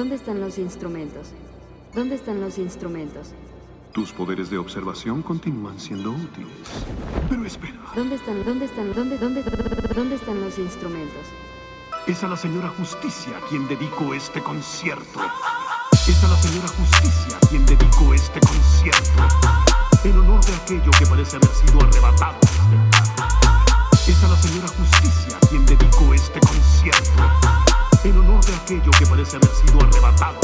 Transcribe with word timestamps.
¿Dónde 0.00 0.14
están 0.14 0.40
los 0.40 0.56
instrumentos? 0.56 1.26
¿Dónde 1.94 2.14
están 2.14 2.40
los 2.40 2.56
instrumentos? 2.56 3.34
Tus 3.92 4.12
poderes 4.12 4.48
de 4.48 4.56
observación 4.56 5.20
continúan 5.20 5.78
siendo 5.78 6.10
útiles. 6.12 6.48
Pero 7.28 7.44
espera, 7.44 7.78
¿Dónde 7.94 8.14
están, 8.14 8.42
dónde 8.42 8.64
están, 8.64 8.94
dónde, 8.94 9.18
dónde, 9.18 9.42
dónde 9.94 10.14
están 10.14 10.40
los 10.40 10.58
instrumentos? 10.58 11.26
es 12.06 12.24
a 12.24 12.28
la 12.28 12.36
señora 12.38 12.70
Justicia 12.78 13.36
a 13.36 13.46
quien 13.50 13.68
dedico 13.68 14.14
este 14.14 14.40
concierto. 14.40 15.20
Es 16.08 16.24
a 16.24 16.28
la 16.28 16.36
señora 16.36 16.68
Justicia 16.68 17.36
a 17.36 17.46
quien 17.48 17.66
dedico 17.66 18.14
este 18.14 18.40
concierto. 18.40 19.28
En 20.02 20.18
honor 20.18 20.42
de 20.46 20.54
aquello 20.54 20.90
que 20.98 21.04
parece 21.04 21.36
haber 21.36 21.50
sido 21.50 21.78
arrebatado. 21.82 22.38
Es 24.08 24.24
a 24.24 24.28
la 24.28 24.36
señora 24.36 24.68
Justicia 24.68 24.89
aquello 28.70 28.90
que 28.92 29.06
parece 29.06 29.36
haber 29.36 29.50
sido 29.50 29.82
arrebatado. 29.82 30.38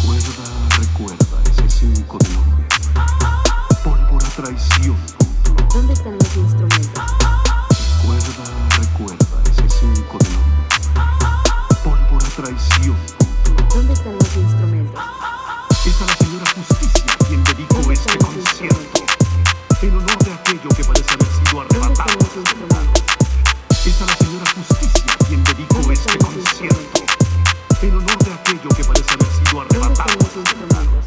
Recuerda, 0.00 0.46
recuerda 0.78 1.42
ese 1.44 1.68
5 1.94 2.18
de 2.18 2.28
noviembre. 2.30 2.78
Pólvora 3.84 4.28
traición. 4.34 4.96
¿Dónde 5.74 5.92
están 5.92 6.16
los 6.16 6.36
instrumentos? 6.36 7.04
Recuerda, 8.00 8.44
recuerda 8.80 9.42
ese 9.44 9.68
5 9.68 10.18
de 10.18 10.28
noviembre. 10.30 10.64
Pólvora 11.84 12.28
traición. 12.36 12.96
¿Dónde 13.74 13.92
están 13.92 14.14
los 14.14 14.36
instrumentos? 14.36 15.04
Es 15.84 16.00
a 16.00 16.06
la 16.06 16.16
señora 16.16 16.46
Justicia 16.56 17.12
quien 17.28 17.44
dedico 17.44 17.92
este 17.92 18.16
concierto. 18.16 19.04
En 19.82 19.94
honor 19.94 20.24
de 20.24 20.32
aquello 20.32 20.68
que 20.70 20.84
parece 20.84 21.12
haber 21.12 21.26
sido 21.26 21.60
¿Dónde 21.60 21.76
arrebatado. 21.76 22.77
Quien 25.88 25.94
dedico 25.94 25.94
¿Dónde 25.94 25.94
este 25.94 26.18
concierto. 26.18 27.04
En 27.80 27.94
honor 27.94 28.18
de 28.24 28.32
aquello 28.32 28.68
que 28.76 28.84
parece 28.84 29.14
haber 29.14 29.26
sido 29.26 29.52
¿Dónde 29.52 29.76
arrebatado. 29.76 30.10
están 30.10 30.18
los 30.18 30.36
instrumentos? 30.36 31.04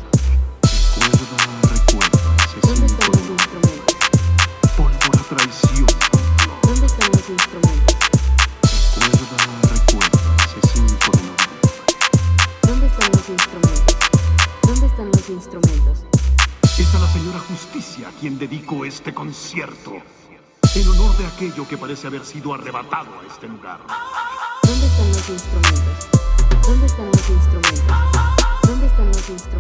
Recuerda, 0.98 1.38
recuerda 1.70 2.30
ese 2.46 2.60
¿Dónde 2.62 2.88
5 2.88 2.92
están 2.92 3.12
de 3.12 3.18
los 3.18 3.30
noviembre. 3.30 3.42
instrumentos? 3.42 3.96
Pólvora 4.78 5.24
traición. 5.30 5.90
¿Dónde 6.64 6.86
están 6.86 7.10
los 7.12 7.30
instrumentos? 7.30 7.96
Recuerda, 8.96 9.40
recuerda 9.70 10.20
5 10.74 11.12
de 11.12 11.22
noviembre. 11.22 11.46
¿Dónde 12.68 12.86
están 12.88 13.10
los 13.12 13.30
instrumentos? 13.30 13.96
¿Dónde 14.64 14.86
están 14.88 15.08
los 15.12 15.30
instrumentos? 15.30 15.98
Es 16.80 16.96
a 16.96 17.00
la 17.00 17.08
señora 17.08 17.40
Justicia 17.40 18.08
a 18.08 18.12
quien 18.20 18.40
dedico 18.40 18.86
este 18.86 19.14
concierto. 19.14 19.94
En 20.74 20.88
honor 20.88 21.18
de 21.18 21.26
aquello 21.28 21.68
que 21.68 21.78
parece 21.78 22.08
haber 22.08 22.26
sido 22.26 22.54
arrebatado 22.54 23.10
a 23.20 23.28
este 23.32 23.48
lugar. 23.48 23.80
¿Dónde 24.72 24.86
están 24.88 25.08
los 25.10 25.30
instrumentos? 25.30 26.08
¿Dónde 26.66 26.86
están 26.86 27.06
los 27.08 27.30
instrumentos? 27.30 27.84
¿Dónde 28.66 28.86
están 28.86 29.08
los 29.08 29.30
instrumentos? 29.30 29.51